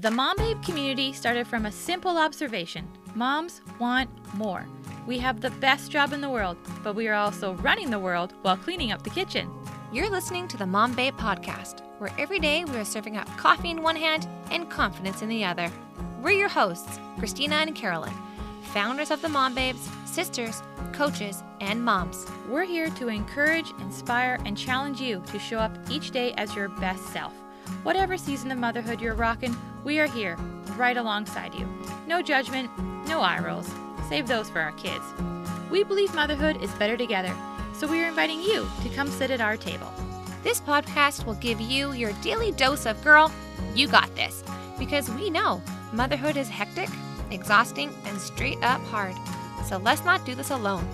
The 0.00 0.10
Mom 0.10 0.36
Babe 0.36 0.60
community 0.60 1.12
started 1.12 1.46
from 1.46 1.66
a 1.66 1.70
simple 1.70 2.18
observation 2.18 2.88
moms 3.14 3.60
want 3.78 4.10
more. 4.34 4.66
We 5.06 5.18
have 5.18 5.40
the 5.40 5.50
best 5.50 5.92
job 5.92 6.12
in 6.12 6.20
the 6.20 6.28
world, 6.28 6.56
but 6.82 6.96
we 6.96 7.06
are 7.06 7.14
also 7.14 7.54
running 7.54 7.90
the 7.90 7.98
world 8.00 8.34
while 8.42 8.56
cleaning 8.56 8.90
up 8.90 9.04
the 9.04 9.10
kitchen. 9.10 9.48
You're 9.92 10.10
listening 10.10 10.48
to 10.48 10.56
the 10.56 10.66
Mom 10.66 10.94
Babe 10.94 11.16
podcast, 11.16 11.82
where 11.98 12.10
every 12.18 12.40
day 12.40 12.64
we 12.64 12.76
are 12.76 12.84
serving 12.84 13.16
up 13.16 13.28
coffee 13.36 13.70
in 13.70 13.82
one 13.82 13.94
hand 13.94 14.26
and 14.50 14.68
confidence 14.68 15.22
in 15.22 15.28
the 15.28 15.44
other. 15.44 15.70
We're 16.20 16.32
your 16.32 16.48
hosts, 16.48 16.98
Christina 17.20 17.54
and 17.54 17.76
Carolyn, 17.76 18.14
founders 18.72 19.12
of 19.12 19.22
the 19.22 19.28
Mom 19.28 19.54
Babes, 19.54 19.88
sisters, 20.06 20.60
coaches, 20.92 21.44
and 21.60 21.80
moms. 21.80 22.26
We're 22.48 22.64
here 22.64 22.90
to 22.90 23.06
encourage, 23.06 23.70
inspire, 23.78 24.40
and 24.44 24.58
challenge 24.58 25.00
you 25.00 25.22
to 25.26 25.38
show 25.38 25.58
up 25.58 25.78
each 25.88 26.10
day 26.10 26.32
as 26.32 26.56
your 26.56 26.68
best 26.68 27.04
self. 27.12 27.32
Whatever 27.82 28.16
season 28.16 28.50
of 28.50 28.58
motherhood 28.58 29.00
you're 29.00 29.14
rocking, 29.14 29.56
we 29.84 29.98
are 29.98 30.06
here, 30.06 30.36
right 30.76 30.96
alongside 30.96 31.54
you. 31.54 31.68
No 32.06 32.22
judgment, 32.22 32.70
no 33.06 33.20
eye 33.20 33.38
rolls. 33.38 33.70
Save 34.08 34.26
those 34.26 34.48
for 34.48 34.60
our 34.60 34.72
kids. 34.72 35.04
We 35.70 35.84
believe 35.84 36.14
motherhood 36.14 36.62
is 36.62 36.70
better 36.72 36.96
together, 36.96 37.34
so 37.74 37.86
we 37.86 38.02
are 38.02 38.08
inviting 38.08 38.40
you 38.40 38.66
to 38.82 38.88
come 38.90 39.10
sit 39.10 39.30
at 39.30 39.40
our 39.40 39.56
table. 39.56 39.92
This 40.42 40.60
podcast 40.60 41.24
will 41.24 41.34
give 41.34 41.60
you 41.60 41.92
your 41.92 42.12
daily 42.22 42.52
dose 42.52 42.86
of 42.86 43.02
girl, 43.02 43.32
you 43.74 43.88
got 43.88 44.14
this. 44.14 44.44
Because 44.78 45.10
we 45.10 45.30
know 45.30 45.62
motherhood 45.92 46.36
is 46.36 46.48
hectic, 46.48 46.88
exhausting, 47.30 47.94
and 48.04 48.18
straight 48.18 48.62
up 48.62 48.80
hard. 48.82 49.14
So 49.66 49.78
let's 49.78 50.04
not 50.04 50.26
do 50.26 50.34
this 50.34 50.50
alone. 50.50 50.84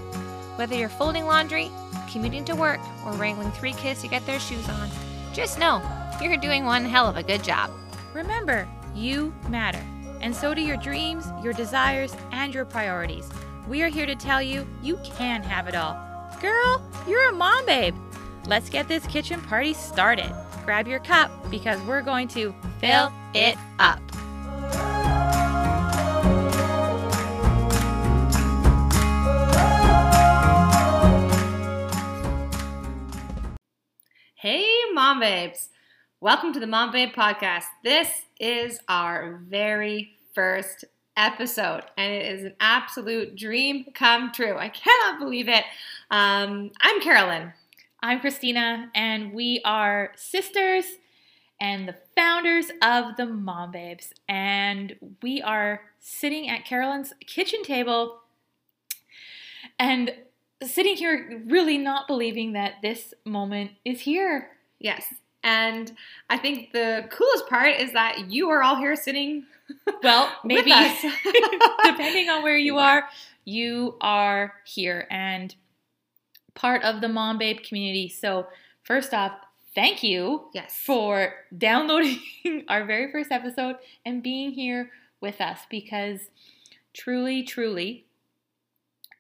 Whether 0.57 0.77
you're 0.77 0.89
folding 0.89 1.27
laundry, 1.27 1.71
commuting 2.11 2.45
to 2.47 2.55
work, 2.55 2.81
or 3.05 3.13
wrangling 3.13 3.51
three 3.53 3.73
kids 3.73 4.03
to 4.03 4.09
get 4.09 4.25
their 4.27 4.41
shoes 4.41 4.69
on, 4.69 4.89
just 5.33 5.59
know 5.59 5.83
you're 6.21 6.37
doing 6.37 6.65
one 6.65 6.85
hell 6.85 7.09
of 7.09 7.17
a 7.17 7.23
good 7.23 7.43
job. 7.43 7.71
Remember, 8.15 8.69
you 8.95 9.35
matter, 9.49 9.83
and 10.21 10.35
so 10.35 10.53
do 10.55 10.61
your 10.61 10.77
dreams, 10.77 11.27
your 11.43 11.53
desires, 11.53 12.15
and 12.33 12.53
your 12.53 12.65
priorities. 12.65 13.29
We 13.69 13.83
are 13.83 13.89
here 13.89 14.07
to 14.07 14.15
tell 14.15 14.43
you 14.43 14.67
you 14.83 14.99
can 15.05 15.43
have 15.43 15.69
it 15.69 15.75
all. 15.75 15.97
Girl, 16.41 16.83
you're 17.07 17.29
a 17.29 17.33
mom 17.33 17.65
babe. 17.67 17.95
Let's 18.47 18.69
get 18.69 18.89
this 18.89 19.07
kitchen 19.07 19.41
party 19.41 19.75
started. 19.75 20.35
Grab 20.65 20.89
your 20.89 21.01
cup 21.01 21.31
because 21.51 21.81
we're 21.83 22.03
going 22.03 22.29
to 22.29 22.55
fill 22.81 23.13
it 23.35 23.57
up. 23.79 24.01
Hey, 34.35 34.67
Mom 34.95 35.21
Babes. 35.21 35.69
Welcome 36.23 36.53
to 36.53 36.61
the 36.61 36.67
Mom 36.67 36.93
Babe 36.93 37.15
Podcast. 37.15 37.65
This 37.83 38.11
is 38.39 38.79
our 38.91 39.41
very 39.49 40.19
first 40.35 40.85
episode, 41.17 41.81
and 41.97 42.13
it 42.13 42.31
is 42.31 42.45
an 42.45 42.57
absolute 42.61 43.37
dream 43.37 43.87
come 43.95 44.31
true. 44.31 44.59
I 44.59 44.69
cannot 44.69 45.19
believe 45.19 45.49
it. 45.49 45.65
Um, 46.11 46.73
I'm 46.83 47.01
Carolyn. 47.01 47.55
I'm 48.03 48.21
Christina, 48.21 48.91
and 48.95 49.33
we 49.33 49.63
are 49.65 50.13
sisters 50.15 50.85
and 51.59 51.89
the 51.89 51.97
founders 52.15 52.67
of 52.83 53.17
the 53.17 53.25
Mom 53.25 53.71
Babes. 53.71 54.13
And 54.29 54.97
we 55.23 55.41
are 55.41 55.81
sitting 56.01 56.51
at 56.51 56.67
Carolyn's 56.67 57.15
kitchen 57.27 57.63
table 57.63 58.21
and 59.79 60.13
sitting 60.63 60.97
here 60.97 61.43
really 61.47 61.79
not 61.79 62.07
believing 62.07 62.53
that 62.53 62.75
this 62.83 63.15
moment 63.25 63.71
is 63.87 64.01
here. 64.01 64.51
Yes. 64.79 65.15
And 65.43 65.93
I 66.29 66.37
think 66.39 66.73
the 66.73 67.09
coolest 67.11 67.49
part 67.49 67.77
is 67.77 67.93
that 67.93 68.31
you 68.31 68.51
are 68.51 68.63
all 68.63 68.77
here 68.77 68.97
sitting. 68.97 69.45
Well, 70.03 70.33
maybe 70.45 70.73
depending 71.85 72.29
on 72.29 72.43
where 72.43 72.57
you 72.57 72.79
are, 72.79 73.09
you 73.45 73.97
are 74.01 74.55
here 74.65 75.07
and 75.13 75.55
part 76.55 76.83
of 76.83 77.01
the 77.01 77.07
Mom 77.09 77.39
Babe 77.39 77.59
community. 77.63 78.09
So, 78.09 78.49
first 78.83 79.15
off, 79.15 79.31
thank 79.77 80.03
you 80.03 80.49
Yes. 80.53 80.77
for 80.77 81.35
downloading 81.57 82.19
our 82.69 82.85
very 82.85 83.13
first 83.13 83.31
episode 83.31 83.77
and 84.05 84.25
being 84.25 84.51
here 84.51 84.91
with 85.21 85.41
us 85.41 85.61
because 85.71 86.19
truly, 86.93 87.45
truly, 87.45 88.07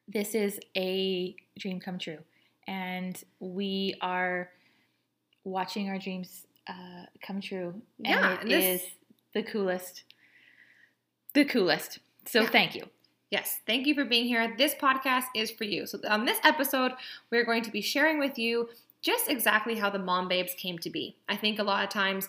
this 0.08 0.34
is 0.34 0.58
a 0.76 1.36
dream 1.60 1.78
come 1.78 1.98
true. 1.98 2.18
And 2.66 3.22
we 3.38 3.94
are 4.00 4.50
watching 5.50 5.88
our 5.88 5.98
dreams 5.98 6.46
uh, 6.68 7.04
come 7.22 7.40
true. 7.40 7.74
Yeah, 7.98 8.30
And 8.32 8.40
and 8.40 8.52
it 8.52 8.54
this- 8.56 8.82
is 8.82 8.88
the 9.34 9.42
coolest. 9.42 10.04
The 11.34 11.44
coolest. 11.44 11.98
So 12.26 12.42
Yeah. 12.42 12.48
thank 12.48 12.74
you. 12.74 12.88
Yes, 13.30 13.60
thank 13.66 13.86
you 13.86 13.94
for 13.94 14.04
being 14.04 14.26
here. 14.26 14.54
This 14.58 14.74
podcast 14.74 15.26
is 15.36 15.50
for 15.52 15.62
you. 15.64 15.86
So, 15.86 16.00
on 16.08 16.24
this 16.24 16.38
episode, 16.42 16.92
we're 17.30 17.44
going 17.44 17.62
to 17.62 17.70
be 17.70 17.80
sharing 17.80 18.18
with 18.18 18.38
you 18.38 18.68
just 19.02 19.28
exactly 19.28 19.76
how 19.76 19.88
the 19.88 20.00
mom 20.00 20.26
babes 20.28 20.52
came 20.54 20.78
to 20.80 20.90
be. 20.90 21.16
I 21.28 21.36
think 21.36 21.58
a 21.58 21.62
lot 21.62 21.84
of 21.84 21.90
times 21.90 22.28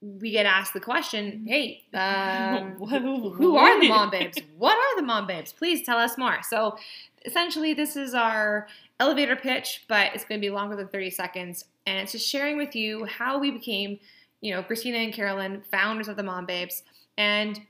we 0.00 0.30
get 0.30 0.46
asked 0.46 0.72
the 0.72 0.80
question, 0.80 1.44
hey, 1.46 1.82
um, 1.94 2.74
who 2.88 3.56
are 3.56 3.80
the 3.80 3.88
mom 3.88 4.10
babes? 4.10 4.38
What 4.56 4.76
are 4.76 5.00
the 5.00 5.06
mom 5.06 5.26
babes? 5.26 5.52
Please 5.52 5.84
tell 5.84 5.98
us 5.98 6.16
more. 6.16 6.38
So, 6.48 6.76
essentially, 7.24 7.74
this 7.74 7.96
is 7.96 8.14
our 8.14 8.66
elevator 8.98 9.36
pitch, 9.36 9.84
but 9.88 10.14
it's 10.14 10.24
going 10.24 10.40
to 10.40 10.44
be 10.44 10.50
longer 10.50 10.76
than 10.76 10.88
30 10.88 11.10
seconds. 11.10 11.64
And 11.86 11.98
it's 11.98 12.12
just 12.12 12.28
sharing 12.28 12.56
with 12.56 12.74
you 12.74 13.04
how 13.04 13.38
we 13.38 13.50
became, 13.50 13.98
you 14.40 14.54
know, 14.54 14.62
Christina 14.62 14.98
and 14.98 15.12
Carolyn, 15.12 15.62
founders 15.70 16.08
of 16.08 16.16
the 16.16 16.22
mom 16.22 16.46
babes, 16.46 16.82
and 17.18 17.60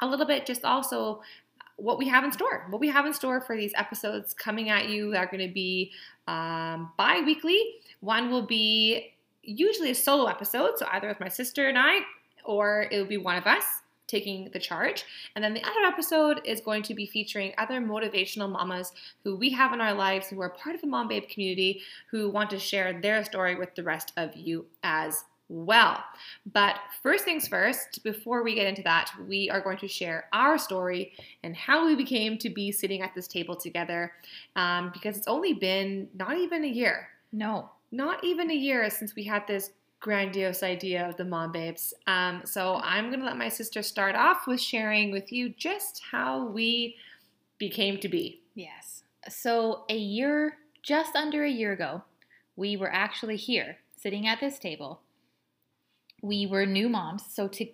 a 0.00 0.06
little 0.06 0.26
bit 0.26 0.46
just 0.46 0.64
also 0.64 1.20
what 1.76 1.98
we 1.98 2.08
have 2.08 2.24
in 2.24 2.32
store. 2.32 2.66
What 2.70 2.80
we 2.80 2.88
have 2.88 3.06
in 3.06 3.12
store 3.12 3.40
for 3.40 3.56
these 3.56 3.72
episodes 3.76 4.34
coming 4.34 4.68
at 4.68 4.88
you 4.88 5.14
are 5.14 5.26
going 5.26 5.46
to 5.46 5.52
be 5.52 5.92
um, 6.26 6.90
bi 6.96 7.20
weekly. 7.24 7.76
One 8.00 8.30
will 8.30 8.46
be 8.46 9.14
usually 9.48 9.90
a 9.90 9.94
solo 9.94 10.26
episode, 10.26 10.78
so 10.78 10.86
either 10.92 11.08
with 11.08 11.20
my 11.20 11.28
sister 11.28 11.68
and 11.68 11.78
I, 11.78 12.00
or 12.44 12.86
it 12.90 12.98
will 12.98 13.06
be 13.06 13.16
one 13.16 13.36
of 13.36 13.46
us 13.46 13.64
taking 14.06 14.48
the 14.52 14.58
charge. 14.58 15.04
And 15.34 15.44
then 15.44 15.54
the 15.54 15.62
other 15.62 15.84
episode 15.86 16.40
is 16.44 16.60
going 16.60 16.82
to 16.84 16.94
be 16.94 17.06
featuring 17.06 17.52
other 17.58 17.80
motivational 17.80 18.50
mamas 18.50 18.92
who 19.22 19.36
we 19.36 19.50
have 19.50 19.72
in 19.72 19.80
our 19.80 19.92
lives 19.92 20.28
who 20.28 20.40
are 20.40 20.48
part 20.48 20.74
of 20.74 20.80
the 20.80 20.86
Mom 20.86 21.08
Babe 21.08 21.28
community 21.28 21.82
who 22.10 22.30
want 22.30 22.50
to 22.50 22.58
share 22.58 23.00
their 23.00 23.22
story 23.24 23.54
with 23.54 23.74
the 23.74 23.82
rest 23.82 24.12
of 24.16 24.34
you 24.34 24.64
as 24.82 25.24
well. 25.50 26.02
But 26.52 26.76
first 27.02 27.24
things 27.24 27.48
first, 27.48 28.02
before 28.02 28.42
we 28.42 28.54
get 28.54 28.66
into 28.66 28.82
that, 28.82 29.10
we 29.26 29.48
are 29.50 29.60
going 29.60 29.78
to 29.78 29.88
share 29.88 30.26
our 30.32 30.58
story 30.58 31.12
and 31.42 31.56
how 31.56 31.86
we 31.86 31.94
became 31.94 32.38
to 32.38 32.50
be 32.50 32.72
sitting 32.72 33.02
at 33.02 33.14
this 33.14 33.28
table 33.28 33.56
together 33.56 34.12
um, 34.56 34.90
because 34.92 35.16
it's 35.16 35.28
only 35.28 35.54
been 35.54 36.08
not 36.14 36.36
even 36.36 36.64
a 36.64 36.68
year 36.68 37.08
No. 37.32 37.70
Not 37.90 38.22
even 38.24 38.50
a 38.50 38.54
year 38.54 38.88
since 38.90 39.14
we 39.14 39.24
had 39.24 39.46
this 39.46 39.70
grandiose 40.00 40.62
idea 40.62 41.08
of 41.08 41.16
the 41.16 41.24
mom 41.24 41.52
babes. 41.52 41.92
Um, 42.06 42.42
so 42.44 42.76
I'm 42.76 43.10
gonna 43.10 43.24
let 43.24 43.36
my 43.36 43.48
sister 43.48 43.82
start 43.82 44.14
off 44.14 44.46
with 44.46 44.60
sharing 44.60 45.10
with 45.10 45.32
you 45.32 45.48
just 45.50 46.02
how 46.10 46.46
we 46.46 46.96
became 47.58 47.98
to 47.98 48.08
be. 48.08 48.40
Yes. 48.54 49.02
So, 49.28 49.84
a 49.88 49.96
year, 49.96 50.58
just 50.82 51.14
under 51.14 51.44
a 51.44 51.50
year 51.50 51.72
ago, 51.72 52.02
we 52.56 52.76
were 52.76 52.92
actually 52.92 53.36
here 53.36 53.78
sitting 53.96 54.26
at 54.26 54.40
this 54.40 54.58
table. 54.58 55.00
We 56.22 56.46
were 56.46 56.64
new 56.64 56.88
moms. 56.88 57.24
So, 57.30 57.48
to 57.48 57.66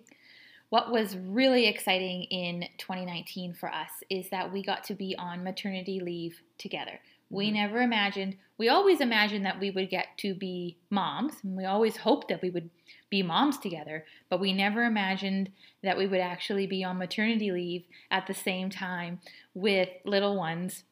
what 0.69 0.91
was 0.91 1.15
really 1.15 1.67
exciting 1.67 2.23
in 2.23 2.67
2019 2.79 3.53
for 3.53 3.69
us 3.69 3.89
is 4.09 4.29
that 4.29 4.51
we 4.51 4.63
got 4.63 4.83
to 4.85 4.95
be 4.95 5.15
on 5.17 5.43
maternity 5.43 5.99
leave 5.99 6.41
together. 6.57 6.99
We 7.29 7.49
Mhm. 7.49 7.53
never 7.53 7.81
imagined, 7.81 8.37
we 8.57 8.69
always 8.69 9.01
imagined 9.01 9.45
that 9.45 9.59
we 9.59 9.71
would 9.71 9.89
get 9.89 10.17
to 10.19 10.33
be 10.33 10.77
moms, 10.89 11.43
and 11.43 11.57
we 11.57 11.65
always 11.65 11.97
hoped 11.97 12.27
that 12.29 12.41
we 12.41 12.49
would 12.49 12.69
be 13.09 13.23
moms 13.23 13.57
together, 13.57 14.05
but 14.29 14.39
we 14.39 14.53
never 14.53 14.83
imagined 14.83 15.51
that 15.81 15.97
we 15.97 16.07
would 16.07 16.21
actually 16.21 16.67
be 16.67 16.83
on 16.83 16.97
maternity 16.97 17.51
leave 17.51 17.85
at 18.11 18.27
the 18.27 18.33
same 18.33 18.69
time 18.69 19.19
with 19.53 19.89
little 20.05 20.35
ones 20.35 20.83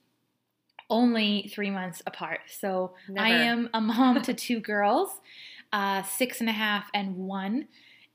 only 0.90 1.50
three 1.54 1.72
months 1.72 2.02
apart. 2.06 2.42
So 2.48 2.94
I 3.18 3.30
am 3.30 3.70
a 3.74 3.82
mom 3.82 4.22
to 4.24 4.34
two 4.34 4.60
girls, 4.60 5.22
uh, 5.72 6.04
six 6.04 6.40
and 6.40 6.50
a 6.50 6.54
half 6.54 6.90
and 6.94 7.16
one. 7.16 7.68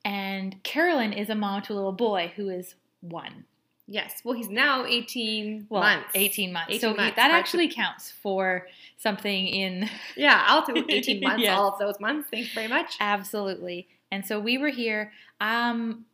And 0.05 0.63
Carolyn 0.63 1.13
is 1.13 1.29
a 1.29 1.35
mom 1.35 1.63
to 1.63 1.73
a 1.73 1.75
little 1.75 1.93
boy 1.93 2.33
who 2.37 2.49
is 2.49 2.75
one. 3.01 3.45
Yes. 3.91 4.21
Well, 4.23 4.35
he's 4.35 4.51
now 4.51 4.85
18 4.85 5.67
Well, 5.71 5.81
months. 5.83 6.11
18 6.15 6.53
months. 6.53 6.69
18 6.75 6.81
so 6.81 6.91
he- 6.91 7.11
that 7.11 7.31
actually 7.31 7.69
counts 7.69 8.11
for 8.13 8.69
something 8.99 9.47
in 9.49 9.89
Yeah, 10.17 10.45
I'll 10.47 10.63
take 10.67 10.85
18 10.91 11.21
months, 11.25 11.43
Yes. 11.43 11.59
all 11.59 11.73
of 11.73 11.79
those 11.79 11.99
months. 11.99 12.29
Thanks 12.31 12.53
very 12.53 12.69
much. 12.69 12.97
Absolutely. 13.01 13.89
And 14.13 14.25
so 14.27 14.39
we 14.39 14.59
were 14.59 14.69
here. 14.69 15.13
Um, 15.41 16.05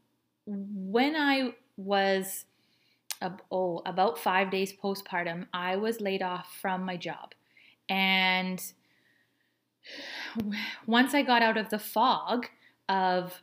when 0.46 1.16
I 1.16 1.54
was 1.76 2.44
ab- 3.20 3.42
oh, 3.50 3.82
about 3.86 4.18
five 4.18 4.50
days 4.52 4.72
postpartum, 4.72 5.46
I 5.52 5.74
was 5.76 6.00
laid 6.00 6.22
off 6.22 6.56
from 6.60 6.84
my 6.84 6.96
job. 6.96 7.32
And 7.88 8.62
once 10.86 11.14
I 11.14 11.22
got 11.22 11.42
out 11.42 11.56
of 11.56 11.70
the 11.70 11.78
fog 11.78 12.46
of 12.88 13.42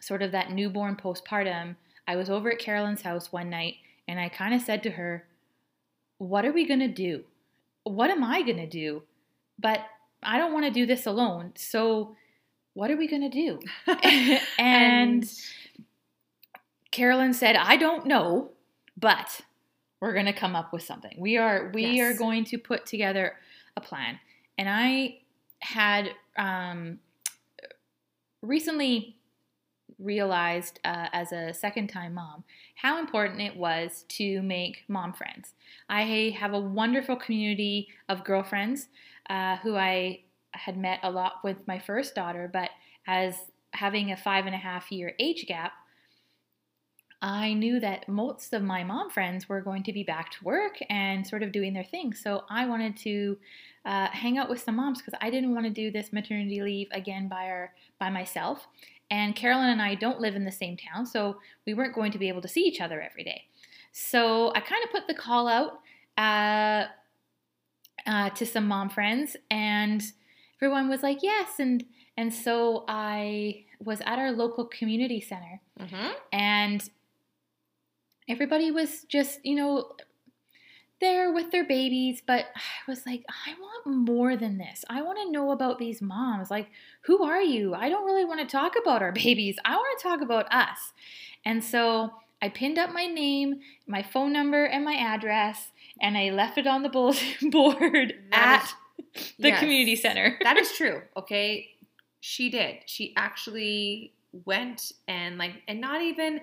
sort 0.00 0.22
of 0.22 0.32
that 0.32 0.50
newborn 0.50 0.96
postpartum, 0.96 1.76
I 2.06 2.16
was 2.16 2.30
over 2.30 2.50
at 2.52 2.58
Carolyn's 2.58 3.02
house 3.02 3.32
one 3.32 3.50
night 3.50 3.74
and 4.08 4.20
I 4.20 4.28
kind 4.28 4.54
of 4.54 4.62
said 4.62 4.82
to 4.84 4.90
her, 4.90 5.26
What 6.18 6.44
are 6.44 6.52
we 6.52 6.66
going 6.66 6.80
to 6.80 6.88
do? 6.88 7.24
What 7.84 8.10
am 8.10 8.22
I 8.24 8.42
going 8.42 8.56
to 8.58 8.66
do? 8.66 9.02
But 9.58 9.80
I 10.22 10.38
don't 10.38 10.52
want 10.52 10.64
to 10.66 10.70
do 10.70 10.86
this 10.86 11.06
alone. 11.06 11.52
So, 11.56 12.16
what 12.74 12.90
are 12.90 12.96
we 12.96 13.08
going 13.08 13.28
to 13.28 13.28
do? 13.30 13.58
and 14.58 15.24
Carolyn 16.90 17.32
said, 17.32 17.56
I 17.56 17.76
don't 17.76 18.06
know, 18.06 18.50
but 18.96 19.40
we're 20.00 20.12
going 20.12 20.26
to 20.26 20.32
come 20.32 20.54
up 20.54 20.72
with 20.72 20.82
something. 20.82 21.14
We 21.18 21.36
are 21.38 21.70
we 21.72 21.86
Yes. 21.86 22.14
are 22.14 22.18
going 22.18 22.44
to 22.46 22.58
put 22.58 22.86
together 22.86 23.34
a 23.76 23.80
plan. 23.80 24.18
And 24.58 24.68
I 24.68 25.18
had 25.60 26.10
um, 26.36 26.98
recently 28.42 29.15
realized 29.98 30.78
uh, 30.84 31.08
as 31.12 31.32
a 31.32 31.54
second 31.54 31.88
time 31.88 32.14
mom 32.14 32.44
how 32.74 32.98
important 32.98 33.40
it 33.40 33.56
was 33.56 34.04
to 34.08 34.42
make 34.42 34.84
mom 34.88 35.12
friends. 35.12 35.54
I 35.88 36.34
have 36.38 36.52
a 36.52 36.60
wonderful 36.60 37.16
community 37.16 37.88
of 38.08 38.24
girlfriends 38.24 38.88
uh, 39.30 39.56
who 39.56 39.76
I 39.76 40.20
had 40.52 40.76
met 40.76 41.00
a 41.02 41.10
lot 41.10 41.34
with 41.44 41.56
my 41.66 41.78
first 41.78 42.14
daughter, 42.14 42.50
but 42.52 42.70
as 43.06 43.34
having 43.72 44.12
a 44.12 44.16
five 44.16 44.46
and 44.46 44.54
a 44.54 44.58
half 44.58 44.90
year 44.90 45.14
age 45.18 45.46
gap, 45.46 45.72
I 47.22 47.54
knew 47.54 47.80
that 47.80 48.08
most 48.08 48.52
of 48.52 48.62
my 48.62 48.84
mom 48.84 49.10
friends 49.10 49.48
were 49.48 49.60
going 49.60 49.82
to 49.84 49.92
be 49.92 50.02
back 50.02 50.30
to 50.32 50.44
work 50.44 50.78
and 50.90 51.26
sort 51.26 51.42
of 51.42 51.50
doing 51.50 51.72
their 51.72 51.84
thing. 51.84 52.12
So 52.12 52.44
I 52.50 52.66
wanted 52.66 52.96
to 52.98 53.38
uh, 53.86 54.08
hang 54.08 54.36
out 54.36 54.50
with 54.50 54.60
some 54.60 54.76
moms 54.76 55.00
because 55.00 55.18
I 55.22 55.30
didn't 55.30 55.54
want 55.54 55.64
to 55.64 55.70
do 55.70 55.90
this 55.90 56.12
maternity 56.12 56.60
leave 56.60 56.88
again 56.92 57.28
by 57.28 57.46
our 57.46 57.72
by 57.98 58.10
myself. 58.10 58.66
And 59.10 59.36
Carolyn 59.36 59.68
and 59.70 59.80
I 59.82 59.94
don't 59.94 60.20
live 60.20 60.34
in 60.34 60.44
the 60.44 60.50
same 60.52 60.76
town, 60.76 61.06
so 61.06 61.40
we 61.66 61.74
weren't 61.74 61.94
going 61.94 62.10
to 62.12 62.18
be 62.18 62.28
able 62.28 62.42
to 62.42 62.48
see 62.48 62.62
each 62.62 62.80
other 62.80 63.00
every 63.00 63.22
day. 63.24 63.44
So 63.92 64.52
I 64.54 64.60
kind 64.60 64.82
of 64.84 64.90
put 64.90 65.06
the 65.06 65.14
call 65.14 65.46
out 65.48 65.80
uh, 66.18 66.86
uh, 68.06 68.30
to 68.30 68.44
some 68.46 68.66
mom 68.66 68.88
friends, 68.90 69.36
and 69.50 70.02
everyone 70.60 70.88
was 70.88 71.02
like, 71.02 71.22
"Yes." 71.22 71.58
And 71.60 71.84
and 72.16 72.32
so 72.34 72.84
I 72.88 73.64
was 73.78 74.00
at 74.00 74.18
our 74.18 74.32
local 74.32 74.64
community 74.64 75.20
center, 75.20 75.60
Mhm. 75.78 76.14
and 76.32 76.90
everybody 78.28 78.70
was 78.70 79.04
just 79.04 79.44
you 79.44 79.54
know 79.54 79.92
there 81.00 81.32
with 81.32 81.50
their 81.50 81.64
babies 81.64 82.22
but 82.26 82.46
i 82.56 82.90
was 82.90 83.04
like 83.06 83.24
i 83.46 83.52
want 83.60 83.86
more 84.06 84.36
than 84.36 84.56
this 84.58 84.84
i 84.88 85.02
want 85.02 85.18
to 85.18 85.30
know 85.30 85.50
about 85.50 85.78
these 85.78 86.00
moms 86.00 86.50
like 86.50 86.68
who 87.02 87.22
are 87.22 87.40
you 87.42 87.74
i 87.74 87.88
don't 87.88 88.06
really 88.06 88.24
want 88.24 88.40
to 88.40 88.46
talk 88.46 88.72
about 88.80 89.02
our 89.02 89.12
babies 89.24 89.56
i 89.64 89.74
want 89.74 89.98
to 89.98 90.02
talk 90.08 90.20
about 90.22 90.46
us 90.52 90.92
and 91.44 91.62
so 91.62 92.10
i 92.40 92.48
pinned 92.48 92.78
up 92.78 92.90
my 92.92 93.06
name 93.06 93.60
my 93.86 94.02
phone 94.02 94.32
number 94.32 94.64
and 94.64 94.84
my 94.84 94.94
address 94.94 95.72
and 96.00 96.16
i 96.16 96.30
left 96.30 96.56
it 96.56 96.66
on 96.66 96.82
the 96.82 96.88
bulletin 96.88 97.50
board 97.50 98.14
That 98.30 98.70
at 98.98 99.04
the 99.38 99.48
Yes. 99.48 99.60
community 99.60 99.96
center 99.96 100.38
that 100.42 100.56
is 100.56 100.72
true. 100.72 101.02
Okay, 101.16 101.68
she 102.20 102.48
did. 102.50 102.76
She 102.86 103.12
actually 103.16 104.12
went 104.46 104.92
and 105.06 105.36
like, 105.38 105.52
and 105.68 105.80
not 105.80 106.00
even 106.02 106.40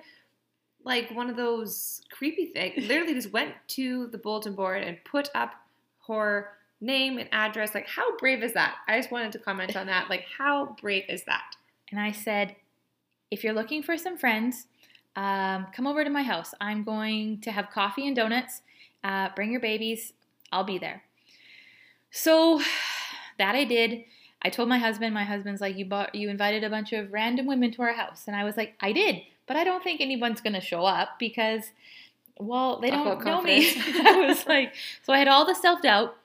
like 0.83 1.11
one 1.11 1.29
of 1.29 1.35
those 1.35 2.01
creepy 2.11 2.47
things. 2.47 2.85
Literally, 2.87 3.13
just 3.13 3.31
went 3.31 3.53
to 3.69 4.07
the 4.07 4.17
bulletin 4.17 4.55
board 4.55 4.83
and 4.83 4.97
put 5.05 5.29
up 5.33 5.53
her 6.07 6.49
name 6.81 7.17
and 7.17 7.29
address. 7.31 7.73
Like, 7.73 7.87
how 7.87 8.17
brave 8.17 8.43
is 8.43 8.53
that? 8.53 8.75
I 8.87 8.97
just 8.97 9.11
wanted 9.11 9.31
to 9.33 9.39
comment 9.39 9.75
on 9.75 9.87
that. 9.87 10.09
Like, 10.09 10.25
how 10.37 10.75
brave 10.81 11.05
is 11.07 11.23
that? 11.25 11.55
and 11.93 12.01
I 12.01 12.11
said, 12.11 12.55
if 13.29 13.43
you're 13.43 13.53
looking 13.53 13.83
for 13.83 13.97
some 13.97 14.17
friends, 14.17 14.65
um, 15.15 15.67
come 15.75 15.85
over 15.85 16.03
to 16.03 16.09
my 16.09 16.23
house. 16.23 16.55
I'm 16.59 16.83
going 16.83 17.39
to 17.41 17.51
have 17.51 17.69
coffee 17.69 18.07
and 18.07 18.15
donuts. 18.15 18.63
Uh, 19.03 19.29
bring 19.35 19.51
your 19.51 19.61
babies. 19.61 20.13
I'll 20.51 20.63
be 20.63 20.79
there. 20.79 21.03
So 22.09 22.61
that 23.37 23.53
I 23.53 23.63
did. 23.63 24.05
I 24.41 24.49
told 24.49 24.69
my 24.69 24.79
husband. 24.79 25.13
My 25.13 25.23
husband's 25.23 25.61
like, 25.61 25.77
you 25.77 25.85
bought, 25.85 26.15
you 26.15 26.29
invited 26.29 26.63
a 26.63 26.69
bunch 26.69 26.93
of 26.93 27.13
random 27.13 27.45
women 27.45 27.71
to 27.73 27.83
our 27.83 27.93
house, 27.93 28.23
and 28.25 28.35
I 28.35 28.43
was 28.43 28.57
like, 28.57 28.73
I 28.81 28.91
did, 28.91 29.21
but 29.47 29.55
I 29.57 29.63
don't 29.63 29.83
think 29.83 30.01
anyone's 30.01 30.41
gonna 30.41 30.61
show 30.61 30.85
up 30.85 31.19
because, 31.19 31.71
well, 32.39 32.79
they 32.79 32.89
Talk 32.89 33.23
don't 33.23 33.25
know 33.25 33.41
me. 33.41 33.73
I 33.77 34.25
was 34.27 34.45
like, 34.45 34.73
so 35.03 35.13
I 35.13 35.19
had 35.19 35.27
all 35.27 35.45
the 35.45 35.55
self 35.55 35.81
doubt, 35.81 36.15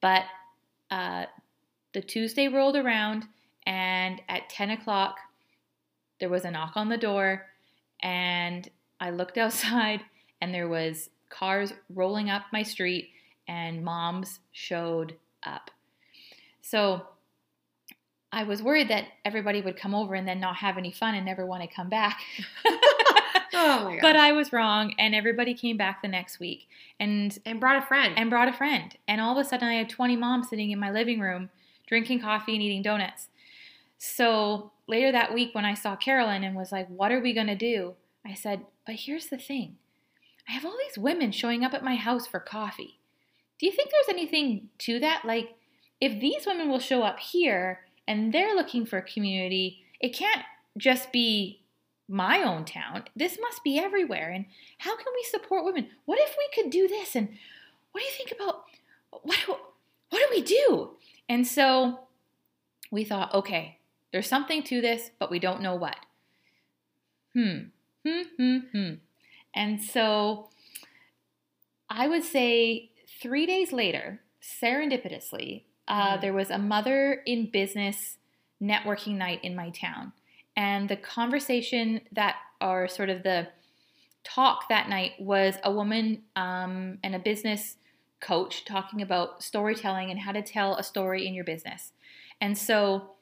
but 0.00 0.24
uh, 0.90 1.26
the 1.92 2.00
Tuesday 2.00 2.48
rolled 2.48 2.76
around, 2.76 3.26
and 3.66 4.20
at 4.28 4.48
10 4.50 4.70
o'clock, 4.70 5.18
there 6.20 6.28
was 6.28 6.44
a 6.44 6.50
knock 6.50 6.72
on 6.76 6.88
the 6.88 6.96
door, 6.96 7.46
and 8.00 8.68
I 9.00 9.10
looked 9.10 9.38
outside, 9.38 10.02
and 10.40 10.54
there 10.54 10.68
was 10.68 11.10
cars 11.28 11.72
rolling 11.92 12.30
up 12.30 12.42
my 12.52 12.62
street, 12.62 13.10
and 13.48 13.84
moms 13.84 14.40
showed 14.52 15.16
up. 15.44 15.70
So 16.62 17.06
I 18.32 18.42
was 18.42 18.62
worried 18.62 18.88
that 18.88 19.04
everybody 19.24 19.60
would 19.60 19.76
come 19.76 19.94
over 19.94 20.14
and 20.14 20.26
then 20.26 20.40
not 20.40 20.56
have 20.56 20.76
any 20.76 20.92
fun 20.92 21.14
and 21.14 21.24
never 21.24 21.46
want 21.46 21.62
to 21.62 21.74
come 21.74 21.88
back. 21.88 22.20
Oh 23.58 23.84
my 23.84 23.92
god! 23.92 24.02
but 24.02 24.16
I 24.16 24.32
was 24.32 24.52
wrong, 24.52 24.94
and 24.98 25.14
everybody 25.14 25.54
came 25.54 25.76
back 25.76 26.02
the 26.02 26.08
next 26.08 26.38
week. 26.38 26.68
And 27.00 27.38
and 27.46 27.58
brought 27.58 27.82
a 27.82 27.86
friend. 27.86 28.14
and 28.16 28.28
brought 28.28 28.48
a 28.48 28.52
friend. 28.52 28.94
And 29.08 29.20
all 29.20 29.38
of 29.38 29.44
a 29.44 29.48
sudden, 29.48 29.66
I 29.66 29.74
had 29.74 29.88
20 29.88 30.16
moms 30.16 30.48
sitting 30.50 30.70
in 30.70 30.78
my 30.78 30.90
living 30.90 31.20
room 31.20 31.50
drinking 31.86 32.20
coffee 32.20 32.54
and 32.54 32.62
eating 32.62 32.82
donuts. 32.82 33.28
So 33.98 34.72
later 34.86 35.10
that 35.12 35.32
week, 35.32 35.54
when 35.54 35.64
I 35.64 35.74
saw 35.74 35.96
Carolyn 35.96 36.44
and 36.44 36.56
was 36.56 36.72
like, 36.72 36.88
What 36.88 37.12
are 37.12 37.20
we 37.20 37.32
going 37.32 37.46
to 37.46 37.56
do? 37.56 37.94
I 38.26 38.34
said, 38.34 38.66
But 38.84 38.96
here's 38.96 39.26
the 39.26 39.38
thing 39.38 39.76
I 40.48 40.52
have 40.52 40.64
all 40.64 40.76
these 40.86 40.98
women 40.98 41.32
showing 41.32 41.64
up 41.64 41.74
at 41.74 41.84
my 41.84 41.96
house 41.96 42.26
for 42.26 42.40
coffee. 42.40 42.98
Do 43.58 43.66
you 43.66 43.72
think 43.72 43.90
there's 43.90 44.14
anything 44.14 44.68
to 44.80 45.00
that? 45.00 45.24
Like, 45.24 45.54
if 46.00 46.20
these 46.20 46.46
women 46.46 46.68
will 46.68 46.78
show 46.78 47.02
up 47.02 47.18
here 47.20 47.85
and 48.06 48.32
they're 48.32 48.54
looking 48.54 48.86
for 48.86 48.98
a 48.98 49.02
community, 49.02 49.84
it 50.00 50.10
can't 50.10 50.42
just 50.76 51.12
be 51.12 51.62
my 52.08 52.42
own 52.42 52.64
town. 52.64 53.04
This 53.16 53.38
must 53.40 53.64
be 53.64 53.78
everywhere. 53.78 54.30
And 54.30 54.46
how 54.78 54.96
can 54.96 55.06
we 55.14 55.24
support 55.24 55.64
women? 55.64 55.88
What 56.04 56.20
if 56.20 56.36
we 56.38 56.62
could 56.62 56.70
do 56.70 56.86
this? 56.86 57.16
And 57.16 57.28
what 57.92 58.00
do 58.00 58.06
you 58.06 58.12
think 58.12 58.32
about 58.32 58.64
what 59.22 59.38
do, 59.46 59.56
what 60.10 60.18
do 60.18 60.26
we 60.30 60.42
do? 60.42 60.90
And 61.28 61.46
so 61.46 62.00
we 62.90 63.04
thought, 63.04 63.34
okay, 63.34 63.78
there's 64.12 64.28
something 64.28 64.62
to 64.64 64.80
this, 64.80 65.10
but 65.18 65.30
we 65.30 65.38
don't 65.38 65.62
know 65.62 65.74
what. 65.74 65.96
Hmm. 67.32 67.58
Hmm. 68.06 68.22
Hmm. 68.36 68.58
Hmm. 68.72 68.92
And 69.54 69.82
so 69.82 70.48
I 71.90 72.06
would 72.06 72.24
say 72.24 72.90
three 73.20 73.46
days 73.46 73.72
later, 73.72 74.20
serendipitously, 74.42 75.62
uh, 75.88 76.16
Mhm. 76.16 76.20
there 76.20 76.32
was 76.32 76.50
a 76.50 76.58
mother 76.58 77.22
in 77.26 77.50
business 77.50 78.18
networking 78.62 79.16
night 79.16 79.44
in 79.44 79.54
my 79.54 79.70
town. 79.70 80.12
And 80.56 80.88
the 80.88 80.96
conversation 80.96 82.00
that, 82.12 82.36
or 82.60 82.88
sort 82.88 83.10
of 83.10 83.22
the 83.22 83.48
talk 84.24 84.68
that 84.68 84.88
night, 84.88 85.12
was 85.20 85.56
a 85.62 85.70
woman 85.70 86.22
um, 86.34 86.98
and 87.04 87.14
a 87.14 87.18
business 87.18 87.76
coach 88.20 88.64
talking 88.64 89.02
about 89.02 89.42
storytelling 89.42 90.10
and 90.10 90.20
how 90.20 90.32
to 90.32 90.42
tell 90.42 90.74
a 90.76 90.82
story 90.82 91.26
in 91.26 91.34
your 91.34 91.44
business. 91.44 91.92
And 92.40 92.56
so 92.56 93.16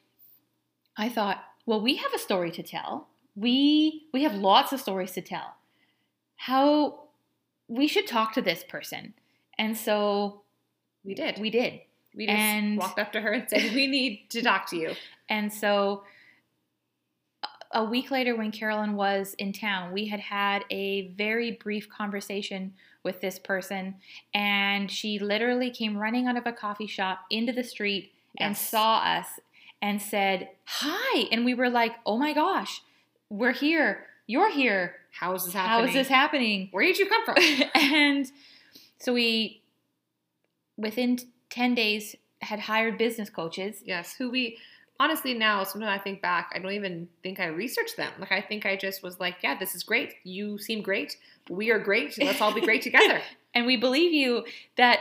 I 0.96 1.08
thought, 1.08 1.42
well, 1.66 1.80
we 1.80 1.96
have 1.96 2.14
a 2.14 2.18
story 2.18 2.50
to 2.52 2.62
tell. 2.62 3.08
We 3.34 4.06
we 4.12 4.22
have 4.22 4.34
lots 4.34 4.72
of 4.72 4.80
stories 4.80 5.12
to 5.12 5.20
tell. 5.20 5.56
How 6.36 7.08
we 7.66 7.88
should 7.88 8.06
talk 8.06 8.32
to 8.34 8.42
this 8.42 8.62
person. 8.62 9.14
And 9.58 9.76
so 9.76 10.42
we 11.02 11.14
did. 11.14 11.38
we 11.40 11.50
did. 11.50 11.80
We 12.14 12.26
just 12.26 12.38
and- 12.38 12.78
walked 12.78 12.98
up 12.98 13.12
to 13.12 13.20
her 13.20 13.32
and 13.32 13.48
said, 13.48 13.74
"We 13.74 13.86
need 13.86 14.30
to 14.30 14.42
talk 14.42 14.68
to 14.70 14.76
you." 14.76 14.92
And 15.30 15.50
so 15.50 16.04
a- 17.72 17.82
week 17.82 18.10
later, 18.10 18.36
when 18.36 18.52
Carolyn 18.52 18.94
was 18.94 19.34
in 19.38 19.54
town, 19.54 19.92
we 19.92 20.06
had 20.08 20.20
had 20.20 20.66
a 20.70 21.08
very 21.12 21.52
brief 21.52 21.88
conversation 21.88 22.74
with 23.02 23.20
this 23.20 23.38
person. 23.38 23.94
And 24.34 24.90
she 24.90 25.18
literally 25.18 25.70
came 25.70 25.96
running 25.96 26.26
out 26.26 26.36
of 26.36 26.46
a 26.46 26.52
coffee 26.52 26.86
shop 26.86 27.20
into 27.30 27.52
the 27.52 27.64
street 27.64 28.12
and 28.38 28.56
saw 28.56 28.98
us 28.98 29.26
and 29.80 30.00
said, 30.00 30.48
Hi. 30.66 31.26
And 31.30 31.44
we 31.44 31.54
were 31.54 31.70
like, 31.70 31.92
Oh 32.04 32.18
my 32.18 32.32
gosh, 32.32 32.82
we're 33.28 33.52
here. 33.52 34.06
You're 34.26 34.50
here. 34.50 34.96
How 35.12 35.34
is 35.34 35.44
this 35.44 35.54
happening? 35.54 35.88
is 35.88 35.94
this 35.94 36.08
happening? 36.08 36.68
Where 36.72 36.84
did 36.84 36.98
you 36.98 37.06
come 37.06 37.24
from? 37.24 37.36
and 37.74 38.30
so 38.98 39.12
we, 39.12 39.62
within 40.76 41.18
10 41.54 41.74
days, 41.74 42.16
had 42.42 42.60
hired 42.60 42.98
business 42.98 43.30
coaches 43.30 43.82
yes, 43.86 44.14
who 44.18 44.30
we 44.30 44.58
honestly 45.00 45.34
now 45.34 45.64
sometimes 45.64 45.98
I 46.00 46.02
think 46.02 46.20
back, 46.20 46.50
I 46.54 46.58
don't 46.58 46.72
even 46.72 47.08
think 47.22 47.38
I 47.40 47.46
researched 47.46 47.96
them. 47.96 48.12
Like 48.18 48.32
I 48.32 48.40
think 48.40 48.66
I 48.66 48.76
just 48.76 49.02
was 49.02 49.18
like, 49.20 49.36
yeah, 49.42 49.56
this 49.58 49.74
is 49.74 49.82
great. 49.82 50.14
You 50.24 50.58
seem 50.58 50.82
great. 50.82 51.16
We 51.48 51.70
are 51.70 51.78
great. 51.78 52.16
Let's 52.18 52.40
all 52.40 52.52
be 52.52 52.60
great 52.60 52.82
together. 52.88 53.20
and 53.54 53.66
we 53.66 53.76
believe 53.76 54.12
you 54.12 54.44
that 54.76 54.98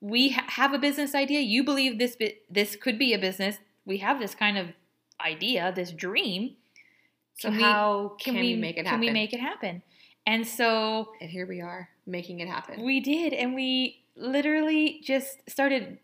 we 0.00 0.30
ha- 0.30 0.44
have 0.48 0.72
a 0.74 0.78
business 0.78 1.14
idea. 1.14 1.40
You 1.40 1.64
believe 1.64 1.98
this 1.98 2.16
bi- 2.16 2.36
this 2.50 2.76
could 2.76 2.98
be 2.98 3.14
a 3.14 3.18
business. 3.18 3.56
We 3.84 3.98
have 3.98 4.18
this 4.20 4.34
kind 4.34 4.58
of 4.58 4.66
idea, 5.24 5.72
this 5.74 5.92
dream. 5.92 6.56
So 7.38 7.48
Can 7.48 7.56
we- 7.56 7.62
how 7.62 8.16
can, 8.18 8.34
we, 8.34 8.54
make 8.56 8.76
it 8.76 8.86
happen? 8.86 9.00
Can 9.00 9.06
we 9.08 9.12
make 9.12 9.32
it 9.32 9.40
happen? 9.40 9.82
And 10.26 10.46
so 10.46 11.12
And 11.20 11.30
here 11.30 11.46
we 11.46 11.60
are 11.60 11.88
making 12.06 12.40
it 12.40 12.48
happen. 12.48 12.82
we 12.82 13.00
did, 13.00 13.32
and 13.32 13.54
we 13.54 14.02
literally 14.16 15.00
just 15.04 15.48
started 15.48 15.98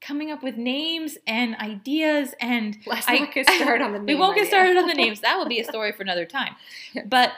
coming 0.00 0.30
up 0.32 0.42
with 0.42 0.56
names 0.56 1.16
and 1.26 1.54
ideas 1.56 2.34
and 2.40 2.76
Let's 2.86 3.08
I- 3.08 3.18
not 3.18 3.32
get 3.32 3.48
started 3.48 3.82
on 3.84 3.92
the 3.92 4.00
we 4.12 4.14
won't 4.14 4.36
get 4.36 4.48
started 4.48 4.76
on 4.76 4.86
the 4.86 4.94
names. 4.94 5.20
That 5.22 5.36
will 5.38 5.46
be 5.48 5.60
a 5.60 5.64
story 5.64 5.92
for 5.92 6.02
another 6.02 6.26
time. 6.26 6.56
But 7.06 7.32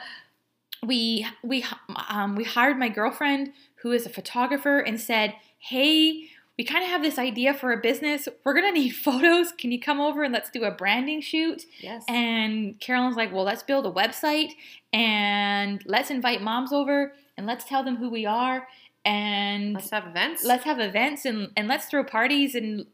we 0.83 1.25
we 1.43 1.63
um, 2.09 2.35
we 2.35 2.43
hired 2.43 2.77
my 2.77 2.89
girlfriend 2.89 3.51
who 3.81 3.91
is 3.91 4.05
a 4.05 4.09
photographer 4.09 4.79
and 4.79 4.99
said, 4.99 5.35
"Hey, 5.59 6.27
we 6.57 6.63
kind 6.63 6.83
of 6.83 6.89
have 6.89 7.01
this 7.03 7.17
idea 7.17 7.53
for 7.53 7.71
a 7.71 7.77
business. 7.77 8.27
We're 8.43 8.53
gonna 8.53 8.71
need 8.71 8.89
photos. 8.91 9.51
Can 9.51 9.71
you 9.71 9.79
come 9.79 9.99
over 10.01 10.23
and 10.23 10.33
let's 10.33 10.49
do 10.49 10.63
a 10.63 10.71
branding 10.71 11.21
shoot?" 11.21 11.63
Yes. 11.79 12.03
And 12.07 12.79
Carolyn's 12.79 13.15
like, 13.15 13.31
"Well, 13.33 13.43
let's 13.43 13.63
build 13.63 13.85
a 13.85 13.91
website 13.91 14.51
and 14.93 15.81
let's 15.85 16.09
invite 16.11 16.41
moms 16.41 16.71
over 16.73 17.13
and 17.37 17.45
let's 17.47 17.65
tell 17.65 17.83
them 17.83 17.95
who 17.97 18.09
we 18.09 18.25
are 18.25 18.67
and 19.05 19.75
let's 19.75 19.91
have 19.91 20.07
events. 20.07 20.43
let's 20.43 20.63
have 20.65 20.79
events 20.79 21.25
and, 21.25 21.51
and 21.55 21.67
let's 21.67 21.85
throw 21.85 22.03
parties 22.03 22.55
and 22.55 22.87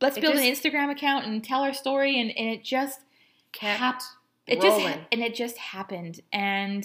let's 0.00 0.16
It 0.16 0.22
build 0.22 0.36
an 0.36 0.42
Instagram 0.42 0.90
account 0.90 1.26
and 1.26 1.44
tell 1.44 1.62
our 1.62 1.74
story. 1.74 2.18
And, 2.18 2.30
and 2.36 2.48
it 2.48 2.64
just 2.64 3.00
kept 3.52 3.78
hap- 3.78 4.02
it 4.46 4.60
just 4.60 4.80
and 5.12 5.22
it 5.22 5.34
just 5.34 5.58
happened. 5.58 6.20
And 6.32 6.84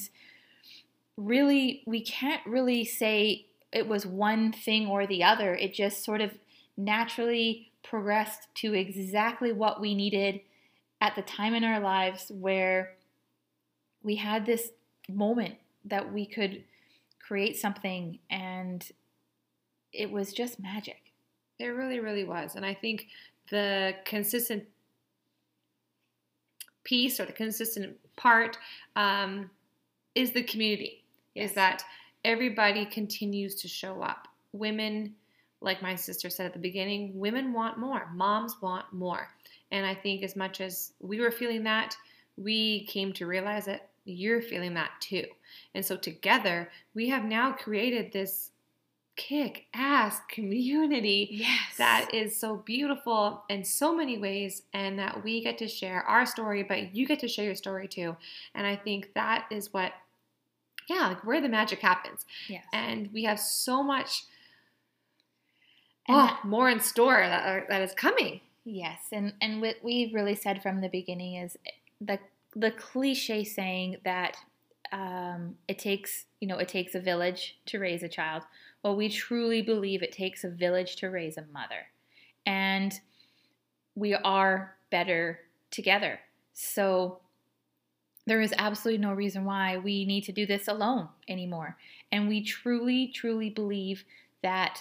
really 1.17 1.83
we 1.85 2.01
can't 2.01 2.45
really 2.45 2.83
say 2.83 3.47
it 3.71 3.87
was 3.87 4.05
one 4.05 4.51
thing 4.51 4.87
or 4.87 5.07
the 5.07 5.23
other. 5.23 5.55
It 5.55 5.73
just 5.73 6.03
sort 6.03 6.21
of 6.21 6.31
naturally 6.75 7.71
progressed 7.81 8.47
to 8.55 8.73
exactly 8.73 9.51
what 9.51 9.79
we 9.79 9.95
needed 9.95 10.41
at 11.01 11.15
the 11.15 11.21
time 11.21 11.53
in 11.53 11.63
our 11.63 11.79
lives 11.79 12.29
where 12.29 12.95
we 14.03 14.15
had 14.15 14.45
this 14.45 14.69
moment 15.09 15.55
that 15.85 16.13
we 16.13 16.25
could 16.25 16.63
create 17.29 17.55
something 17.55 18.17
and 18.31 18.91
it 19.93 20.09
was 20.09 20.33
just 20.33 20.59
magic 20.59 21.11
It 21.59 21.67
really, 21.67 21.99
really 21.99 22.23
was. 22.23 22.55
And 22.55 22.65
I 22.65 22.73
think 22.73 23.05
the 23.51 23.93
consistent 24.03 24.63
piece 26.83 27.19
or 27.19 27.25
the 27.25 27.31
consistent 27.33 27.95
part 28.15 28.57
um, 28.95 29.51
is 30.15 30.31
the 30.31 30.41
community, 30.41 31.03
Yes. 31.35 31.49
is 31.51 31.55
that 31.55 31.83
everybody 32.25 32.83
continues 32.85 33.53
to 33.61 33.67
show 33.67 34.01
up. 34.01 34.27
Women, 34.53 35.13
like 35.61 35.83
my 35.83 35.93
sister 35.93 36.31
said 36.31 36.47
at 36.47 36.53
the 36.53 36.59
beginning, 36.59 37.11
women 37.13 37.53
want 37.53 37.77
more, 37.77 38.09
moms 38.15 38.55
want 38.59 38.91
more. 38.91 39.29
And 39.71 39.85
I 39.85 39.93
think 39.93 40.23
as 40.23 40.35
much 40.35 40.61
as 40.61 40.93
we 40.99 41.19
were 41.19 41.29
feeling 41.31 41.63
that, 41.65 41.95
we 42.37 42.85
came 42.87 43.13
to 43.13 43.27
realize 43.27 43.65
that 43.65 43.89
you're 44.11 44.41
feeling 44.41 44.73
that 44.75 44.91
too. 44.99 45.25
And 45.73 45.85
so 45.85 45.97
together, 45.97 46.69
we 46.93 47.09
have 47.09 47.23
now 47.23 47.51
created 47.51 48.11
this 48.11 48.51
kick 49.15 49.65
ass 49.73 50.21
community 50.29 51.27
yes. 51.29 51.75
that 51.77 52.09
is 52.13 52.39
so 52.39 52.55
beautiful 52.55 53.43
in 53.49 53.65
so 53.65 53.93
many 53.93 54.17
ways 54.17 54.61
and 54.73 54.97
that 54.97 55.21
we 55.25 55.43
get 55.43 55.57
to 55.57 55.67
share 55.67 56.03
our 56.03 56.25
story 56.25 56.63
but 56.63 56.95
you 56.95 57.05
get 57.05 57.19
to 57.19 57.27
share 57.27 57.43
your 57.43 57.55
story 57.55 57.85
too. 57.85 58.15
And 58.55 58.65
i 58.65 58.77
think 58.77 59.13
that 59.15 59.45
is 59.51 59.73
what 59.73 59.91
yeah 60.87 61.09
like 61.09 61.25
where 61.25 61.41
the 61.41 61.49
magic 61.49 61.79
happens. 61.79 62.25
Yes. 62.47 62.63
And 62.71 63.09
we 63.11 63.23
have 63.23 63.41
so 63.41 63.83
much 63.83 64.23
oh, 66.07 66.27
that- 66.27 66.45
more 66.45 66.69
in 66.69 66.79
store 66.79 67.19
that, 67.19 67.45
are, 67.45 67.65
that 67.67 67.81
is 67.81 67.93
coming. 67.93 68.39
Yes, 68.65 68.99
and 69.11 69.33
and 69.41 69.61
what 69.61 69.77
we've 69.81 70.13
really 70.13 70.35
said 70.35 70.61
from 70.61 70.81
the 70.81 70.89
beginning 70.89 71.35
is 71.35 71.57
the 71.99 72.19
the 72.55 72.71
cliche 72.71 73.43
saying 73.43 73.97
that 74.05 74.37
um, 74.91 75.55
it 75.67 75.77
takes 75.77 76.25
you 76.39 76.47
know 76.47 76.57
it 76.57 76.67
takes 76.67 76.95
a 76.95 76.99
village 76.99 77.59
to 77.67 77.79
raise 77.79 78.03
a 78.03 78.09
child. 78.09 78.43
Well, 78.83 78.95
we 78.95 79.09
truly 79.09 79.61
believe 79.61 80.01
it 80.01 80.11
takes 80.11 80.43
a 80.43 80.49
village 80.49 80.95
to 80.97 81.07
raise 81.07 81.37
a 81.37 81.45
mother, 81.51 81.87
and 82.45 82.99
we 83.95 84.13
are 84.13 84.75
better 84.89 85.41
together. 85.71 86.19
So 86.53 87.19
there 88.25 88.41
is 88.41 88.53
absolutely 88.57 89.01
no 89.01 89.13
reason 89.13 89.43
why 89.43 89.77
we 89.77 90.05
need 90.05 90.23
to 90.25 90.31
do 90.31 90.45
this 90.45 90.67
alone 90.67 91.09
anymore. 91.27 91.77
And 92.11 92.27
we 92.27 92.43
truly, 92.43 93.07
truly 93.07 93.49
believe 93.49 94.05
that 94.43 94.79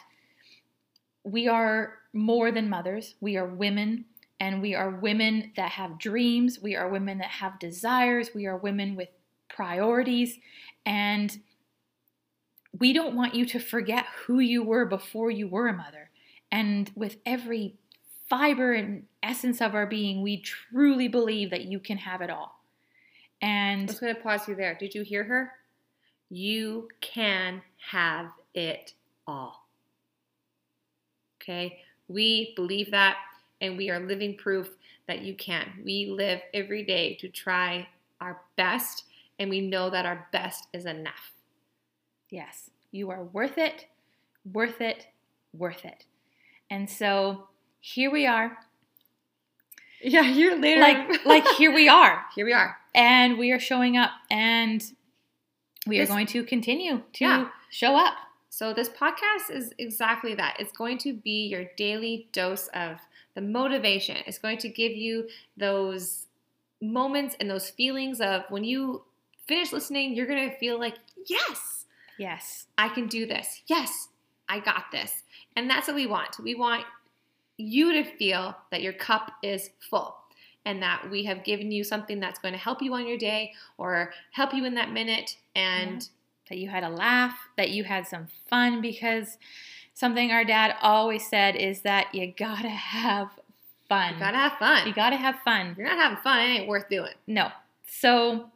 we 1.25 1.49
are 1.49 1.99
more 2.13 2.53
than 2.53 2.69
mothers. 2.69 3.15
We 3.21 3.37
are 3.37 3.47
women, 3.47 4.05
and 4.41 4.63
we 4.63 4.75
are 4.75 4.91
women 4.91 5.53
that 5.57 5.73
have 5.73 5.99
dreams. 5.99 6.61
We 6.61 6.77
are 6.77 6.89
women 6.89 7.19
that 7.19 7.31
have 7.31 7.59
desires. 7.59 8.31
We 8.35 8.47
are 8.47 8.57
women 8.57 8.95
with 8.95 9.09
priorities. 9.49 10.39
And 10.87 11.39
we 12.79 12.93
don't 12.93 13.17
want 13.17 13.35
you 13.35 13.45
to 13.47 13.59
forget 13.59 14.07
who 14.27 14.39
you 14.39 14.63
were 14.63 14.85
before 14.85 15.31
you 15.31 15.49
were 15.49 15.69
a 15.69 15.73
mother. 15.73 16.11
And 16.53 16.91
with 16.95 17.17
every 17.27 17.75
fiber 18.29 18.73
and 18.73 19.05
essence 19.23 19.61
of 19.61 19.75
our 19.75 19.87
being, 19.87 20.23
we 20.23 20.41
truly 20.41 21.09
believe 21.09 21.51
that 21.51 21.65
you 21.65 21.81
can 21.81 21.99
have 21.99 22.21
it 22.21 22.31
all. 22.31 22.61
i'm 23.43 23.49
And 23.49 23.89
just 23.89 24.01
going 24.01 24.15
to 24.15 24.21
pause 24.21 24.47
you 24.47 24.55
there 24.55 24.77
did 24.79 24.95
you 24.95 25.03
hear 25.03 25.25
her 25.25 25.53
you 26.31 26.89
can 27.01 27.63
have 27.91 28.31
it 28.55 28.93
all 29.27 29.67
okay 31.41 31.81
we 32.09 32.53
believe 32.57 32.91
that 32.91 33.17
and 33.61 33.77
we 33.77 33.91
are 33.91 34.01
living 34.01 34.37
proof 34.37 34.71
that 35.07 35.23
you 35.23 35.35
can 35.35 35.67
we 35.85 36.07
live 36.07 36.41
every 36.55 36.85
day 36.85 37.15
to 37.17 37.29
try 37.29 37.87
our 38.21 38.41
best 38.57 39.05
and 39.39 39.49
we 39.51 39.61
know 39.61 39.89
that 39.91 40.05
our 40.07 40.29
best 40.33 40.67
is 40.73 40.87
enough 40.87 41.33
Yes, 42.31 42.69
you 42.93 43.11
are 43.11 43.25
worth 43.25 43.57
it, 43.57 43.87
worth 44.53 44.83
it, 44.83 45.07
worth 45.55 45.85
it. 45.87 46.05
And 46.71 46.89
so 46.91 47.49
here 47.81 48.11
we 48.11 48.27
are. 48.27 48.59
yeah 50.03 50.23
you're 50.23 50.57
later 50.59 50.81
Like 50.81 51.25
like 51.25 51.47
here 51.57 51.73
we 51.75 51.89
are. 51.89 52.25
here 52.35 52.45
we 52.45 52.53
are 52.53 52.77
And 52.95 53.39
we 53.39 53.51
are 53.53 53.59
showing 53.59 53.97
up 53.97 54.11
and 54.31 54.83
we 55.87 55.99
are 56.01 56.07
going 56.07 56.27
to 56.27 56.45
continue 56.45 57.03
to 57.15 57.25
Yeah. 57.25 57.49
show 57.71 57.97
up. 57.97 58.15
So, 58.51 58.75
this 58.75 58.89
podcast 58.89 59.51
is 59.51 59.73
exactly 59.79 60.35
that. 60.35 60.57
It's 60.59 60.73
going 60.73 60.99
to 60.99 61.13
be 61.13 61.47
your 61.47 61.65
daily 61.77 62.29
dose 62.33 62.67
of 62.69 62.99
the 63.39 63.47
motivation. 63.47 64.17
It's 64.27 64.39
going 64.39 64.59
to 64.59 64.69
give 64.69 64.91
you 64.91 65.29
those 65.57 66.27
moments 66.83 67.37
and 67.39 67.49
those 67.49 67.71
feelings 67.71 68.21
of 68.21 68.43
when 68.49 68.65
you 68.65 69.05
finish 69.47 69.73
listening, 69.73 70.17
you're 70.17 70.27
going 70.27 70.51
to 70.51 70.57
feel 70.57 70.77
like, 70.77 70.95
yes, 71.27 71.85
Yes. 72.19 72.67
I 72.77 72.89
can 72.89 73.07
do 73.07 73.27
this. 73.27 73.63
Yes, 73.69 74.09
I 74.49 74.59
got 74.59 74.87
this. 74.91 75.23
And 75.55 75.71
that's 75.71 75.87
what 75.87 75.95
we 75.95 76.09
want. 76.09 76.41
We 76.43 76.57
want 76.57 76.85
you 77.59 77.93
to 77.93 78.03
feel 78.03 78.57
that 78.73 78.83
your 78.83 78.93
cup 78.93 79.31
is 79.41 79.71
full 79.89 80.17
and 80.65 80.83
that 80.83 81.09
we 81.09 81.23
have 81.27 81.45
given 81.45 81.71
you 81.71 81.85
something 81.85 82.19
that's 82.19 82.41
going 82.41 82.55
to 82.55 82.59
help 82.59 82.83
you 82.83 82.93
on 82.95 83.07
your 83.07 83.19
day 83.19 83.53
or 83.79 84.13
help 84.33 84.53
you 84.53 84.65
in 84.65 84.75
that 84.75 84.91
minute. 84.91 85.37
And 85.55 86.09
That 86.49 86.59
you 86.59 86.69
had 86.69 86.83
a 86.83 86.89
laugh, 86.89 87.37
that 87.57 87.71
you 87.71 87.85
had 87.85 88.09
some 88.09 88.27
fun 88.51 88.81
because 88.81 89.39
something 89.99 90.31
our 90.31 90.45
dad 90.45 90.77
always 90.81 91.27
said 91.27 91.57
is 91.57 91.81
that 91.81 92.15
you 92.15 92.33
gotta 92.37 92.69
have 92.69 93.31
fun. 93.89 94.15
you 94.15 94.21
got 94.21 94.31
to 94.31 94.37
have 94.37 94.53
fun. 94.53 94.87
You 94.87 94.95
gotta 94.95 95.17
have 95.17 95.41
fun. 95.45 95.69
If 95.69 95.79
you're 95.79 95.89
not 95.89 95.99
having 95.99 96.19
fun, 96.19 96.39
it 96.41 96.45
ain't 96.45 96.69
worth 96.69 96.89
doing. 96.89 97.15
No. 97.27 97.49
So 97.91 98.49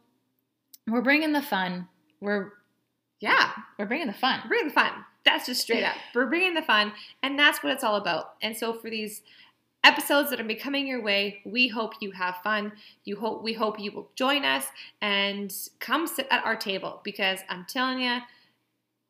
we're 0.87 1.01
bringing 1.01 1.33
the 1.33 1.41
fun. 1.41 1.89
We're 2.21 2.53
Yeah, 3.19 3.51
we're 3.77 3.87
bringing 3.87 4.07
the 4.07 4.13
fun. 4.13 4.39
We're 4.43 4.49
bringing 4.49 4.67
the 4.69 4.73
fun. 4.73 4.91
That's 5.25 5.45
just 5.45 5.61
straight 5.61 5.83
up. 5.83 5.95
We're 6.15 6.27
bringing 6.27 6.53
the 6.53 6.61
fun, 6.61 6.93
and 7.23 7.37
that's 7.37 7.61
what 7.61 7.73
it's 7.73 7.83
all 7.83 7.95
about. 7.95 8.35
And 8.41 8.55
so 8.55 8.73
for 8.73 8.89
these 8.89 9.21
episodes 9.83 10.29
that 10.29 10.39
are 10.39 10.45
becoming 10.45 10.87
your 10.87 11.01
way, 11.01 11.41
we 11.45 11.67
hope 11.67 11.93
you 11.99 12.11
have 12.11 12.37
fun. 12.43 12.71
You 13.03 13.17
hope 13.17 13.43
we 13.43 13.51
hope 13.51 13.79
you 13.79 13.91
will 13.91 14.09
join 14.15 14.45
us 14.45 14.67
and 15.01 15.53
come 15.79 16.07
sit 16.07 16.27
at 16.31 16.45
our 16.45 16.55
table 16.55 17.01
because 17.03 17.39
I'm 17.49 17.65
telling 17.67 18.01
you, 18.01 18.19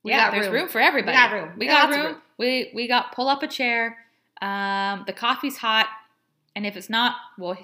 we 0.04 0.12
yeah, 0.12 0.26
got 0.26 0.32
there's 0.34 0.48
room. 0.48 0.56
room. 0.56 0.68
for 0.70 0.80
everybody. 0.82 1.16
We 1.16 1.22
got 1.22 1.32
room. 1.32 1.52
We, 1.58 1.68
got, 1.68 1.90
room. 1.90 2.06
room. 2.06 2.16
We 2.38 2.72
we 2.74 2.88
got 2.88 3.14
pull 3.14 3.28
up 3.28 3.42
a 3.44 3.48
chair. 3.48 3.98
Um, 4.42 5.04
the 5.08 5.14
coffee's 5.14 5.58
hot, 5.58 5.88
and 6.56 6.66
if 6.66 6.76
it's 6.76 6.90
not, 6.90 7.16
we'll 7.38 7.58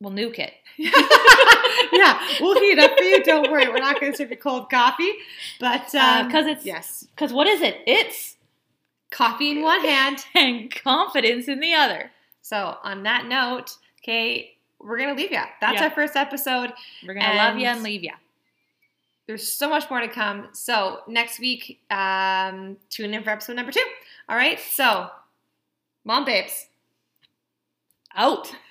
we'll 0.00 0.12
nuke 0.12 0.38
it. 0.38 0.52
yeah, 0.78 2.20
we'll 2.40 2.60
heat 2.60 2.78
up 2.78 2.96
for 2.96 3.02
you. 3.02 3.22
Don't 3.24 3.50
worry, 3.50 3.68
we're 3.68 3.78
not 3.78 4.00
going 4.00 4.12
to 4.12 4.18
serve 4.18 4.30
you 4.30 4.36
cold 4.36 4.70
coffee, 4.70 5.12
but 5.58 5.92
um, 5.94 6.26
because 6.26 6.46
it's 6.46 6.64
yes, 6.64 7.06
because 7.14 7.32
what 7.32 7.46
is 7.46 7.60
it? 7.60 7.78
It's 7.86 8.36
coffee 9.10 9.50
in 9.50 9.62
one 9.62 9.80
hand. 9.80 10.24
and 10.34 10.70
confidence 10.74 11.48
in 11.48 11.60
the 11.60 11.74
other. 11.74 12.10
So 12.42 12.76
on 12.84 13.02
that 13.04 13.26
note, 13.26 13.76
okay, 14.02 14.56
we're 14.80 14.98
gonna 14.98 15.14
leave 15.14 15.32
you. 15.32 15.40
That's 15.60 15.80
our 15.80 15.90
first 15.90 16.14
episode. 16.14 16.72
We're 17.06 17.14
gonna 17.14 17.34
love 17.34 17.56
you 17.56 17.66
And- 17.66 17.76
and 17.76 17.82
leave 17.82 18.04
you. 18.04 18.12
There's 19.26 19.50
so 19.50 19.68
much 19.70 19.88
more 19.88 20.00
to 20.00 20.08
come. 20.08 20.48
So 20.52 21.00
next 21.08 21.40
week, 21.40 21.80
um, 21.90 22.76
tune 22.90 23.14
in 23.14 23.22
for 23.22 23.30
episode 23.30 23.56
number 23.56 23.72
two. 23.72 23.84
All 24.28 24.36
right. 24.36 24.60
So, 24.60 25.08
mom 26.04 26.24
babes, 26.24 26.66
out. 28.14 28.54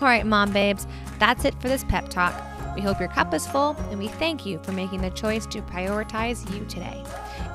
All 0.00 0.06
right, 0.06 0.24
mom 0.24 0.52
babes, 0.52 0.86
that's 1.18 1.44
it 1.44 1.60
for 1.60 1.66
this 1.66 1.82
pep 1.82 2.08
talk. 2.08 2.32
We 2.76 2.82
hope 2.82 3.00
your 3.00 3.08
cup 3.08 3.34
is 3.34 3.44
full 3.48 3.76
and 3.90 3.98
we 3.98 4.06
thank 4.06 4.46
you 4.46 4.62
for 4.62 4.70
making 4.70 5.02
the 5.02 5.10
choice 5.10 5.44
to 5.46 5.60
prioritize 5.62 6.48
you 6.54 6.64
today. 6.66 7.02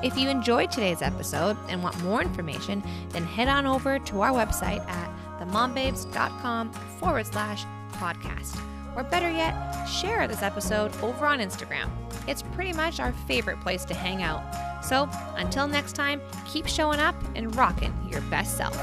If 0.02 0.18
you 0.18 0.28
enjoyed 0.28 0.70
today's 0.70 1.00
episode 1.00 1.56
and 1.70 1.82
want 1.82 1.98
more 2.04 2.20
information, 2.20 2.84
then 3.08 3.24
head 3.24 3.48
on 3.48 3.66
over 3.66 3.98
to 3.98 4.20
our 4.20 4.32
website 4.32 4.86
at 4.86 5.10
themombabes.com 5.44 6.72
forward 6.72 7.26
slash 7.26 7.64
podcast. 7.92 8.60
Or 8.96 9.02
better 9.02 9.30
yet, 9.30 9.84
share 9.86 10.26
this 10.28 10.42
episode 10.42 10.94
over 11.02 11.26
on 11.26 11.40
Instagram. 11.40 11.90
It's 12.28 12.42
pretty 12.42 12.72
much 12.72 13.00
our 13.00 13.12
favorite 13.26 13.60
place 13.60 13.84
to 13.86 13.94
hang 13.94 14.22
out. 14.22 14.84
So 14.84 15.08
until 15.36 15.66
next 15.66 15.94
time, 15.94 16.20
keep 16.46 16.66
showing 16.66 17.00
up 17.00 17.16
and 17.34 17.54
rocking 17.56 17.92
your 18.10 18.20
best 18.22 18.56
self. 18.56 18.74